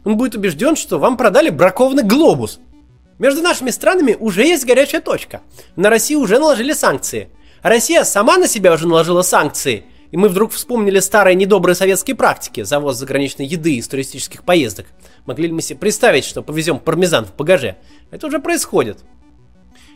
он 0.08 0.16
будет 0.16 0.34
убежден, 0.34 0.74
что 0.74 0.98
вам 0.98 1.18
продали 1.18 1.50
бракованный 1.50 2.02
глобус. 2.02 2.60
Между 3.18 3.42
нашими 3.42 3.68
странами 3.68 4.16
уже 4.18 4.42
есть 4.42 4.64
горячая 4.64 5.02
точка. 5.02 5.42
На 5.76 5.90
Россию 5.90 6.20
уже 6.20 6.38
наложили 6.38 6.72
санкции. 6.72 7.28
Россия 7.62 8.04
сама 8.04 8.38
на 8.38 8.46
себя 8.48 8.72
уже 8.72 8.88
наложила 8.88 9.20
санкции. 9.20 9.84
И 10.10 10.16
мы 10.16 10.30
вдруг 10.30 10.52
вспомнили 10.52 11.00
старые 11.00 11.34
недобрые 11.34 11.74
советские 11.74 12.16
практики, 12.16 12.62
завоз 12.62 12.96
заграничной 12.96 13.44
еды 13.44 13.74
из 13.74 13.86
туристических 13.88 14.44
поездок. 14.44 14.86
Могли 15.26 15.48
ли 15.48 15.52
мы 15.52 15.60
себе 15.60 15.78
представить, 15.78 16.24
что 16.24 16.42
повезем 16.42 16.78
пармезан 16.78 17.26
в 17.26 17.36
багаже? 17.36 17.76
Это 18.10 18.28
уже 18.28 18.38
происходит. 18.38 19.00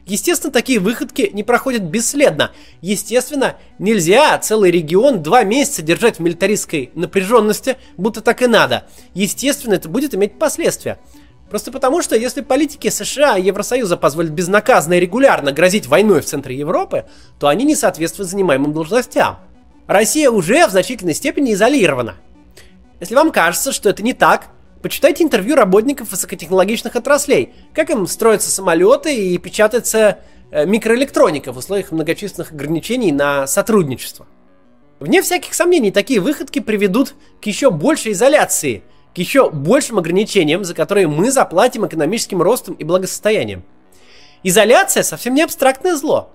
Естественно, 0.06 0.52
такие 0.52 0.80
выходки 0.80 1.30
не 1.32 1.44
проходят 1.44 1.82
бесследно. 1.82 2.50
Естественно, 2.80 3.56
нельзя 3.78 4.36
целый 4.38 4.70
регион 4.70 5.22
два 5.22 5.44
месяца 5.44 5.82
держать 5.82 6.16
в 6.16 6.20
милитаристской 6.20 6.90
напряженности, 6.94 7.76
будто 7.96 8.20
так 8.20 8.42
и 8.42 8.46
надо. 8.46 8.84
Естественно, 9.14 9.74
это 9.74 9.88
будет 9.88 10.14
иметь 10.14 10.38
последствия. 10.38 10.98
Просто 11.48 11.70
потому, 11.70 12.02
что 12.02 12.16
если 12.16 12.40
политики 12.40 12.88
США 12.88 13.36
и 13.36 13.44
Евросоюза 13.44 13.96
позволят 13.96 14.32
безнаказанно 14.32 14.94
и 14.94 15.00
регулярно 15.00 15.52
грозить 15.52 15.86
войной 15.86 16.22
в 16.22 16.24
центре 16.24 16.56
Европы, 16.56 17.04
то 17.38 17.46
они 17.48 17.64
не 17.64 17.76
соответствуют 17.76 18.30
занимаемым 18.30 18.72
должностям. 18.72 19.38
Россия 19.86 20.30
уже 20.30 20.66
в 20.66 20.70
значительной 20.70 21.14
степени 21.14 21.52
изолирована. 21.52 22.16
Если 23.00 23.14
вам 23.14 23.30
кажется, 23.30 23.72
что 23.72 23.90
это 23.90 24.02
не 24.02 24.14
так, 24.14 24.46
Почитайте 24.82 25.22
интервью 25.22 25.54
работников 25.54 26.10
высокотехнологичных 26.10 26.96
отраслей, 26.96 27.54
как 27.72 27.90
им 27.90 28.08
строятся 28.08 28.50
самолеты 28.50 29.14
и 29.14 29.38
печатается 29.38 30.18
э, 30.50 30.66
микроэлектроника 30.66 31.52
в 31.52 31.58
условиях 31.58 31.92
многочисленных 31.92 32.50
ограничений 32.50 33.12
на 33.12 33.46
сотрудничество. 33.46 34.26
Вне 34.98 35.22
всяких 35.22 35.54
сомнений, 35.54 35.92
такие 35.92 36.18
выходки 36.18 36.58
приведут 36.58 37.14
к 37.40 37.46
еще 37.46 37.70
большей 37.70 38.10
изоляции, 38.10 38.82
к 39.14 39.18
еще 39.18 39.50
большим 39.50 39.98
ограничениям, 39.98 40.64
за 40.64 40.74
которые 40.74 41.06
мы 41.06 41.30
заплатим 41.30 41.86
экономическим 41.86 42.42
ростом 42.42 42.74
и 42.74 42.82
благосостоянием. 42.82 43.62
Изоляция 44.42 45.04
совсем 45.04 45.34
не 45.34 45.42
абстрактное 45.42 45.94
зло. 45.94 46.30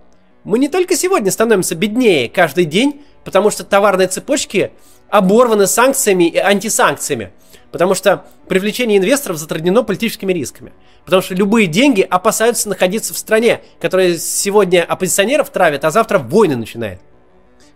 Мы 0.45 0.59
не 0.59 0.69
только 0.69 0.95
сегодня 0.95 1.31
становимся 1.31 1.75
беднее 1.75 2.29
каждый 2.29 2.63
день, 2.63 3.01
потому 3.25 3.49
что 3.49 3.65
товарные 3.65 4.07
цепочки 4.07 4.71
оборваны 5.09 5.67
санкциями 5.67 6.29
и 6.29 6.37
антисанкциями, 6.37 7.31
потому 7.71 7.95
что 7.95 8.25
привлечение 8.47 8.97
инвесторов 8.97 9.37
затруднено 9.37 9.83
политическими 9.83 10.33
рисками, 10.33 10.73
потому 11.05 11.21
что 11.21 11.35
любые 11.35 11.67
деньги 11.67 12.01
опасаются 12.01 12.69
находиться 12.69 13.13
в 13.13 13.17
стране, 13.17 13.61
которая 13.79 14.17
сегодня 14.17 14.83
оппозиционеров 14.83 15.49
травит, 15.49 15.85
а 15.85 15.91
завтра 15.91 16.19
войны 16.19 16.55
начинает. 16.55 17.01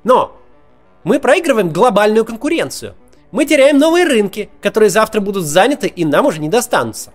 Но 0.04 0.38
мы 1.04 1.20
проигрываем 1.20 1.70
глобальную 1.70 2.26
конкуренцию. 2.26 2.96
Мы 3.32 3.46
теряем 3.46 3.78
новые 3.78 4.06
рынки, 4.06 4.50
которые 4.62 4.90
завтра 4.90 5.22
будут 5.22 5.46
заняты 5.46 5.88
и 5.88 6.06
нам 6.06 6.26
уже 6.26 6.40
не 6.40 6.50
достанутся. 6.50 7.14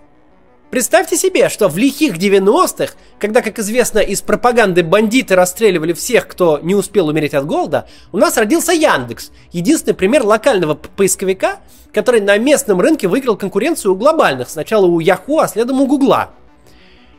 Представьте 0.69 1.15
себе, 1.15 1.47
что 1.47 1.69
в 1.69 1.77
лихих 1.77 2.17
90-х, 2.17 2.93
когда, 3.19 3.41
как 3.41 3.57
известно, 3.57 3.99
из 3.99 4.21
пропаганды 4.21 4.83
бандиты 4.83 5.33
расстреливали 5.33 5.93
всех, 5.93 6.27
кто 6.27 6.59
не 6.61 6.75
успел 6.75 7.07
умереть 7.07 7.33
от 7.33 7.45
голода, 7.45 7.87
у 8.11 8.17
нас 8.17 8.35
родился 8.35 8.73
Яндекс, 8.73 9.31
единственный 9.53 9.93
пример 9.93 10.25
локального 10.25 10.73
поисковика, 10.73 11.59
который 11.93 12.19
на 12.19 12.37
местном 12.37 12.81
рынке 12.81 13.07
выиграл 13.07 13.37
конкуренцию 13.37 13.93
у 13.93 13.95
глобальных, 13.95 14.49
сначала 14.49 14.85
у 14.85 14.99
Яху, 14.99 15.39
а 15.39 15.47
следом 15.47 15.79
у 15.79 15.87
Гугла. 15.87 16.31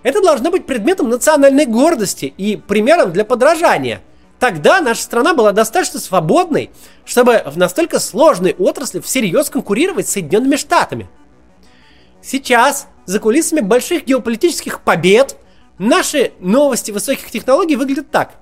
Это 0.02 0.20
должно 0.20 0.50
быть 0.50 0.66
предметом 0.66 1.08
национальной 1.08 1.64
гордости 1.64 2.26
и 2.36 2.56
примером 2.56 3.14
для 3.14 3.24
подражания. 3.24 4.02
Тогда 4.38 4.82
наша 4.82 5.02
страна 5.02 5.32
была 5.32 5.52
достаточно 5.52 5.98
свободной, 5.98 6.70
чтобы 7.06 7.42
в 7.46 7.56
настолько 7.56 7.98
сложной 7.98 8.54
отрасли 8.58 9.00
всерьез 9.00 9.48
конкурировать 9.48 10.06
с 10.06 10.12
Соединенными 10.12 10.56
Штатами. 10.56 11.08
Сейчас 12.28 12.88
за 13.06 13.20
кулисами 13.20 13.60
больших 13.60 14.04
геополитических 14.04 14.82
побед 14.82 15.38
наши 15.78 16.32
новости 16.40 16.90
высоких 16.90 17.30
технологий 17.30 17.74
выглядят 17.74 18.10
так. 18.10 18.32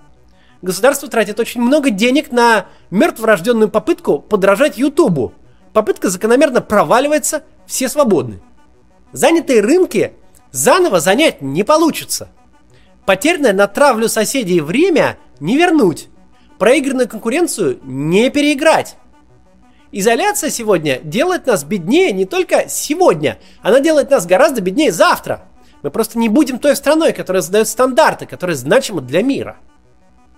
Государство 0.61 1.09
тратит 1.09 1.39
очень 1.39 1.61
много 1.61 1.91
денег 1.91 2.33
на 2.33 2.67
мертворожденную 2.91 3.69
попытку 3.69 4.19
подражать 4.19 4.77
Ютубу. 4.77 5.35
Попытка 5.73 6.09
закономерно 6.09 6.63
проваливается, 6.63 7.45
все 7.65 7.89
свободны. 7.89 8.41
Занятые 9.13 9.61
рынки 9.61 10.15
заново 10.51 10.99
занять 10.99 11.41
не 11.41 11.63
получится. 11.63 12.29
Потерянное 13.05 13.53
на 13.53 13.69
травлю 13.69 14.09
соседей 14.09 14.61
время 14.61 15.17
не 15.39 15.57
вернуть. 15.57 16.09
Проигранную 16.59 17.09
конкуренцию 17.09 17.79
не 17.85 18.31
переиграть. 18.31 18.97
Изоляция 19.93 20.51
сегодня 20.51 21.01
делает 21.03 21.47
нас 21.47 21.65
беднее 21.65 22.13
не 22.13 22.25
только 22.25 22.69
сегодня, 22.69 23.39
она 23.63 23.81
делает 23.81 24.11
нас 24.11 24.27
гораздо 24.27 24.61
беднее 24.61 24.91
завтра. 24.91 25.45
Мы 25.83 25.91
просто 25.91 26.19
не 26.19 26.29
будем 26.29 26.59
той 26.59 26.75
страной, 26.75 27.13
которая 27.13 27.43
задает 27.43 27.69
стандарты, 27.69 28.27
которые 28.27 28.57
значимы 28.57 29.01
для 29.01 29.23
мира. 29.23 29.57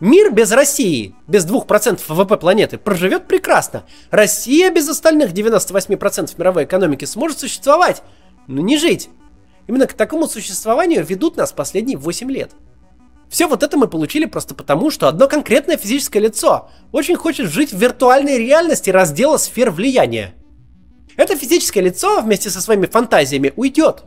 Мир 0.00 0.30
без 0.30 0.52
России, 0.52 1.16
без 1.26 1.44
2% 1.46 2.00
ВВП 2.06 2.36
планеты, 2.36 2.78
проживет 2.78 3.26
прекрасно. 3.26 3.84
Россия 4.10 4.70
без 4.70 4.88
остальных 4.88 5.32
98% 5.32 6.34
мировой 6.38 6.64
экономики 6.64 7.04
сможет 7.04 7.40
существовать, 7.40 8.02
но 8.46 8.60
не 8.60 8.76
жить. 8.76 9.08
Именно 9.66 9.86
к 9.86 9.94
такому 9.94 10.28
существованию 10.28 11.04
ведут 11.04 11.36
нас 11.36 11.52
последние 11.52 11.98
8 11.98 12.30
лет. 12.30 12.52
Все 13.28 13.46
вот 13.46 13.62
это 13.62 13.76
мы 13.76 13.88
получили 13.88 14.24
просто 14.24 14.54
потому, 14.54 14.90
что 14.90 15.06
одно 15.06 15.28
конкретное 15.28 15.76
физическое 15.76 16.20
лицо 16.20 16.70
очень 16.92 17.16
хочет 17.16 17.50
жить 17.50 17.72
в 17.72 17.78
виртуальной 17.78 18.38
реальности 18.38 18.90
раздела 18.90 19.36
сфер 19.36 19.70
влияния. 19.70 20.34
Это 21.16 21.36
физическое 21.36 21.80
лицо 21.80 22.20
вместе 22.22 22.48
со 22.48 22.60
своими 22.60 22.86
фантазиями 22.86 23.52
уйдет. 23.56 24.04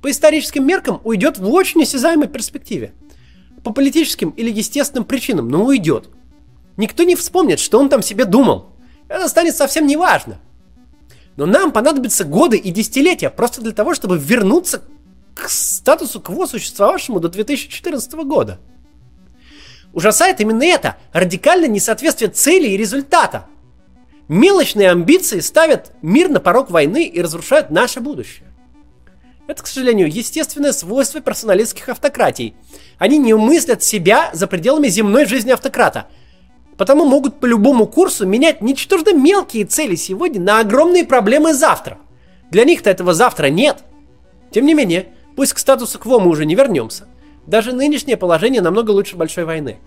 По 0.00 0.10
историческим 0.10 0.66
меркам 0.66 1.00
уйдет 1.02 1.38
в 1.38 1.48
очень 1.48 1.82
осязаемой 1.82 2.28
перспективе. 2.28 2.92
По 3.64 3.72
политическим 3.72 4.30
или 4.30 4.50
естественным 4.50 5.04
причинам, 5.04 5.48
но 5.48 5.64
уйдет. 5.64 6.08
Никто 6.76 7.04
не 7.04 7.16
вспомнит, 7.16 7.58
что 7.58 7.78
он 7.78 7.88
там 7.88 8.02
себе 8.02 8.24
думал. 8.24 8.76
Это 9.08 9.28
станет 9.28 9.56
совсем 9.56 9.86
неважно. 9.86 10.38
Но 11.36 11.46
нам 11.46 11.72
понадобятся 11.72 12.24
годы 12.24 12.56
и 12.56 12.70
десятилетия 12.70 13.30
просто 13.30 13.60
для 13.60 13.72
того, 13.72 13.94
чтобы 13.94 14.18
вернуться 14.18 14.82
к 15.34 15.48
статусу 15.48 16.20
кво, 16.20 16.46
существовавшему 16.46 17.20
до 17.20 17.28
2014 17.28 18.12
года. 18.24 18.60
Ужасает 19.92 20.40
именно 20.40 20.64
это– 20.64 20.96
радикальное 21.12 21.68
несоответствие 21.68 22.30
цели 22.30 22.68
и 22.68 22.76
результата. 22.76 23.46
Мелочные 24.28 24.90
амбиции 24.90 25.40
ставят 25.40 25.92
мир 26.00 26.28
на 26.28 26.40
порог 26.40 26.70
войны 26.70 27.04
и 27.04 27.20
разрушают 27.20 27.70
наше 27.70 28.00
будущее. 28.00 28.46
Это, 29.48 29.62
к 29.62 29.66
сожалению, 29.66 30.10
естественное 30.10 30.72
свойство 30.72 31.20
персоналистских 31.20 31.88
автократий. 31.88 32.54
Они 32.98 33.18
не 33.18 33.34
мыслят 33.34 33.82
себя 33.82 34.30
за 34.32 34.46
пределами 34.46 34.88
земной 34.88 35.26
жизни 35.26 35.50
автократа. 35.50 36.06
Потому 36.78 37.04
могут 37.04 37.40
по 37.40 37.46
любому 37.46 37.86
курсу 37.86 38.26
менять 38.26 38.62
ничтожно 38.62 39.12
мелкие 39.12 39.66
цели 39.66 39.94
сегодня 39.94 40.40
на 40.40 40.60
огромные 40.60 41.04
проблемы 41.04 41.52
завтра. 41.52 41.98
Для 42.50 42.64
них-то 42.64 42.88
этого 42.88 43.12
завтра 43.12 43.46
нет. 43.46 43.84
Тем 44.52 44.64
не 44.64 44.74
менее, 44.74 45.08
Пусть 45.36 45.54
к 45.54 45.58
статусу 45.58 45.98
кво 45.98 46.18
мы 46.18 46.28
уже 46.28 46.44
не 46.44 46.54
вернемся. 46.54 47.08
Даже 47.46 47.72
нынешнее 47.72 48.16
положение 48.16 48.60
намного 48.60 48.90
лучше 48.90 49.16
большой 49.16 49.44
войны. 49.44 49.78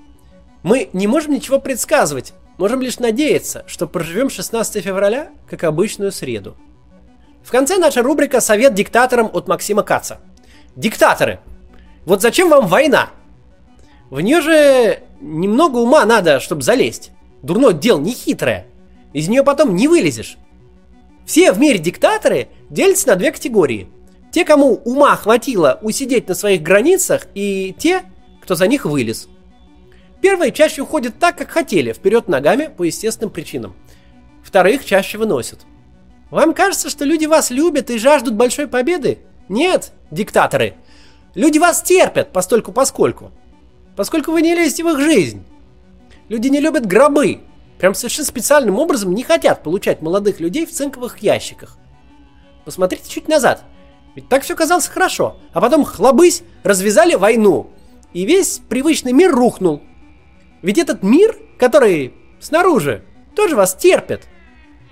Мы 0.64 0.90
не 0.94 1.08
можем 1.08 1.34
ничего 1.34 1.60
предсказывать, 1.60 2.34
можем 2.58 2.82
лишь 2.82 3.00
надеяться, 3.00 3.64
что 3.68 3.88
проживем 3.88 4.30
16 4.30 4.84
февраля 4.84 5.30
как 5.50 5.64
обычную 5.64 6.12
среду. 6.12 6.58
В 7.44 7.52
конце 7.52 7.78
наша 7.78 8.02
рубрика 8.02 8.42
«Совет 8.42 8.74
диктаторам» 8.74 9.30
от 9.32 9.48
Максима 9.48 9.84
Каца. 9.84 10.20
Диктаторы! 10.76 11.40
Вот 12.06 12.22
зачем 12.22 12.50
вам 12.50 12.68
война? 12.68 13.10
В 14.10 14.20
нее 14.20 14.42
же 14.42 15.00
немного 15.22 15.78
ума 15.78 16.06
надо, 16.06 16.40
чтобы 16.40 16.64
залезть. 16.64 17.12
Дурное 17.44 17.74
дело 17.74 18.00
не 18.00 18.12
хитрое. 18.12 18.66
Из 19.14 19.28
нее 19.28 19.44
потом 19.44 19.76
не 19.76 19.88
вылезешь. 19.88 20.38
Все 21.26 21.52
в 21.52 21.60
мире 21.60 21.80
диктаторы 21.80 22.50
делятся 22.70 23.10
на 23.10 23.16
две 23.16 23.32
категории. 23.32 23.88
Те, 24.36 24.44
кому 24.44 24.82
ума 24.84 25.16
хватило 25.16 25.80
усидеть 25.82 26.28
на 26.28 26.36
своих 26.36 26.62
границах, 26.62 27.28
и 27.36 27.74
те, 27.80 28.04
кто 28.42 28.56
за 28.56 28.68
них 28.68 28.84
вылез. 28.84 29.30
Первые 30.20 30.52
чаще 30.52 30.82
уходят 30.82 31.18
так, 31.18 31.38
как 31.38 31.50
хотели, 31.50 31.94
вперед 31.94 32.28
ногами 32.28 32.68
по 32.68 32.84
естественным 32.84 33.30
причинам. 33.30 33.78
Вторых 34.44 34.84
чаще 34.84 35.18
выносят. 35.18 35.62
Вам 36.32 36.54
кажется, 36.54 36.90
что 36.90 37.06
люди 37.06 37.26
вас 37.26 37.50
любят 37.50 37.90
и 37.90 37.98
жаждут 37.98 38.34
большой 38.34 38.68
победы? 38.68 39.20
Нет, 39.48 39.94
диктаторы. 40.12 40.74
Люди 41.34 41.58
вас 41.58 41.82
терпят, 41.82 42.34
постольку 42.34 42.74
поскольку. 42.74 43.32
Поскольку 43.96 44.34
вы 44.34 44.42
не 44.42 44.54
лезете 44.54 44.84
в 44.84 44.90
их 44.90 45.00
жизнь. 45.00 45.46
Люди 46.28 46.50
не 46.50 46.60
любят 46.60 46.86
гробы. 46.86 47.40
Прям 47.80 47.96
совершенно 47.96 48.28
специальным 48.28 48.80
образом 48.80 49.16
не 49.16 49.24
хотят 49.24 49.64
получать 49.64 50.02
молодых 50.02 50.42
людей 50.42 50.66
в 50.66 50.74
цинковых 50.74 51.20
ящиках. 51.20 51.78
Посмотрите 52.66 53.10
чуть 53.10 53.30
назад– 53.30 53.64
ведь 54.16 54.30
так 54.30 54.44
все 54.44 54.56
казалось 54.56 54.88
хорошо. 54.88 55.38
А 55.54 55.62
потом 55.62 55.84
хлобысь, 55.84 56.44
развязали 56.64 57.16
войну. 57.16 57.70
И 58.14 58.26
весь 58.26 58.62
привычный 58.70 59.12
мир 59.12 59.32
рухнул. 59.34 59.82
Ведь 60.62 60.78
этот 60.78 61.04
мир, 61.04 61.38
который 61.60 62.14
снаружи, 62.40 63.04
тоже 63.36 63.56
вас 63.56 63.76
терпит. 63.76 64.24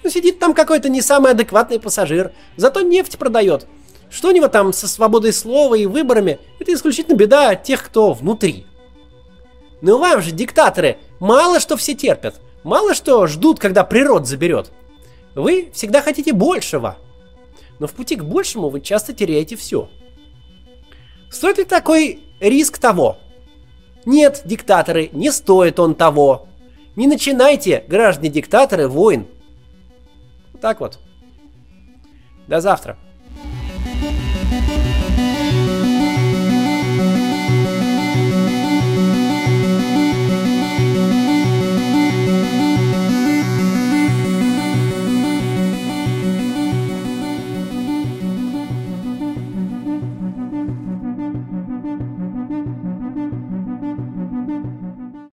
Ну, 0.04 0.10
сидит 0.10 0.40
там 0.40 0.54
какой-то 0.54 0.90
не 0.90 1.02
самый 1.02 1.32
адекватный 1.32 1.80
пассажир, 1.80 2.34
зато 2.58 2.82
нефть 2.82 3.18
продает. 3.18 3.66
Что 4.10 4.28
у 4.28 4.32
него 4.32 4.50
там 4.50 4.74
со 4.74 4.88
свободой 4.88 5.32
слова 5.32 5.76
и 5.76 5.86
выборами, 5.86 6.40
это 6.60 6.74
исключительно 6.74 7.16
беда 7.16 7.56
тех, 7.56 7.84
кто 7.84 8.12
внутри. 8.12 8.68
Ну 9.82 9.98
вам 9.98 10.22
же, 10.22 10.32
диктаторы, 10.32 10.98
мало 11.20 11.60
что 11.60 11.78
все 11.78 11.94
терпят, 11.94 12.42
мало 12.64 12.94
что 12.94 13.26
ждут, 13.28 13.60
когда 13.60 13.84
природа 13.84 14.26
заберет. 14.26 14.72
Вы 15.36 15.72
всегда 15.74 16.02
хотите 16.02 16.34
большего 16.34 16.98
но 17.84 17.88
в 17.88 17.92
пути 17.92 18.16
к 18.16 18.24
большему 18.24 18.70
вы 18.70 18.80
часто 18.80 19.12
теряете 19.12 19.58
все. 19.58 19.90
Стоит 21.30 21.58
ли 21.58 21.66
такой 21.66 22.22
риск 22.40 22.78
того? 22.78 23.18
Нет, 24.06 24.44
диктаторы, 24.46 25.10
не 25.12 25.34
стоит 25.34 25.82
он 25.82 25.94
того. 25.94 26.48
Не 26.96 27.08
начинайте, 27.08 27.84
граждане 27.90 28.30
диктаторы, 28.30 28.88
войн. 28.88 29.28
Так 30.62 30.80
вот. 30.80 31.00
До 32.48 32.62
завтра. 32.62 32.98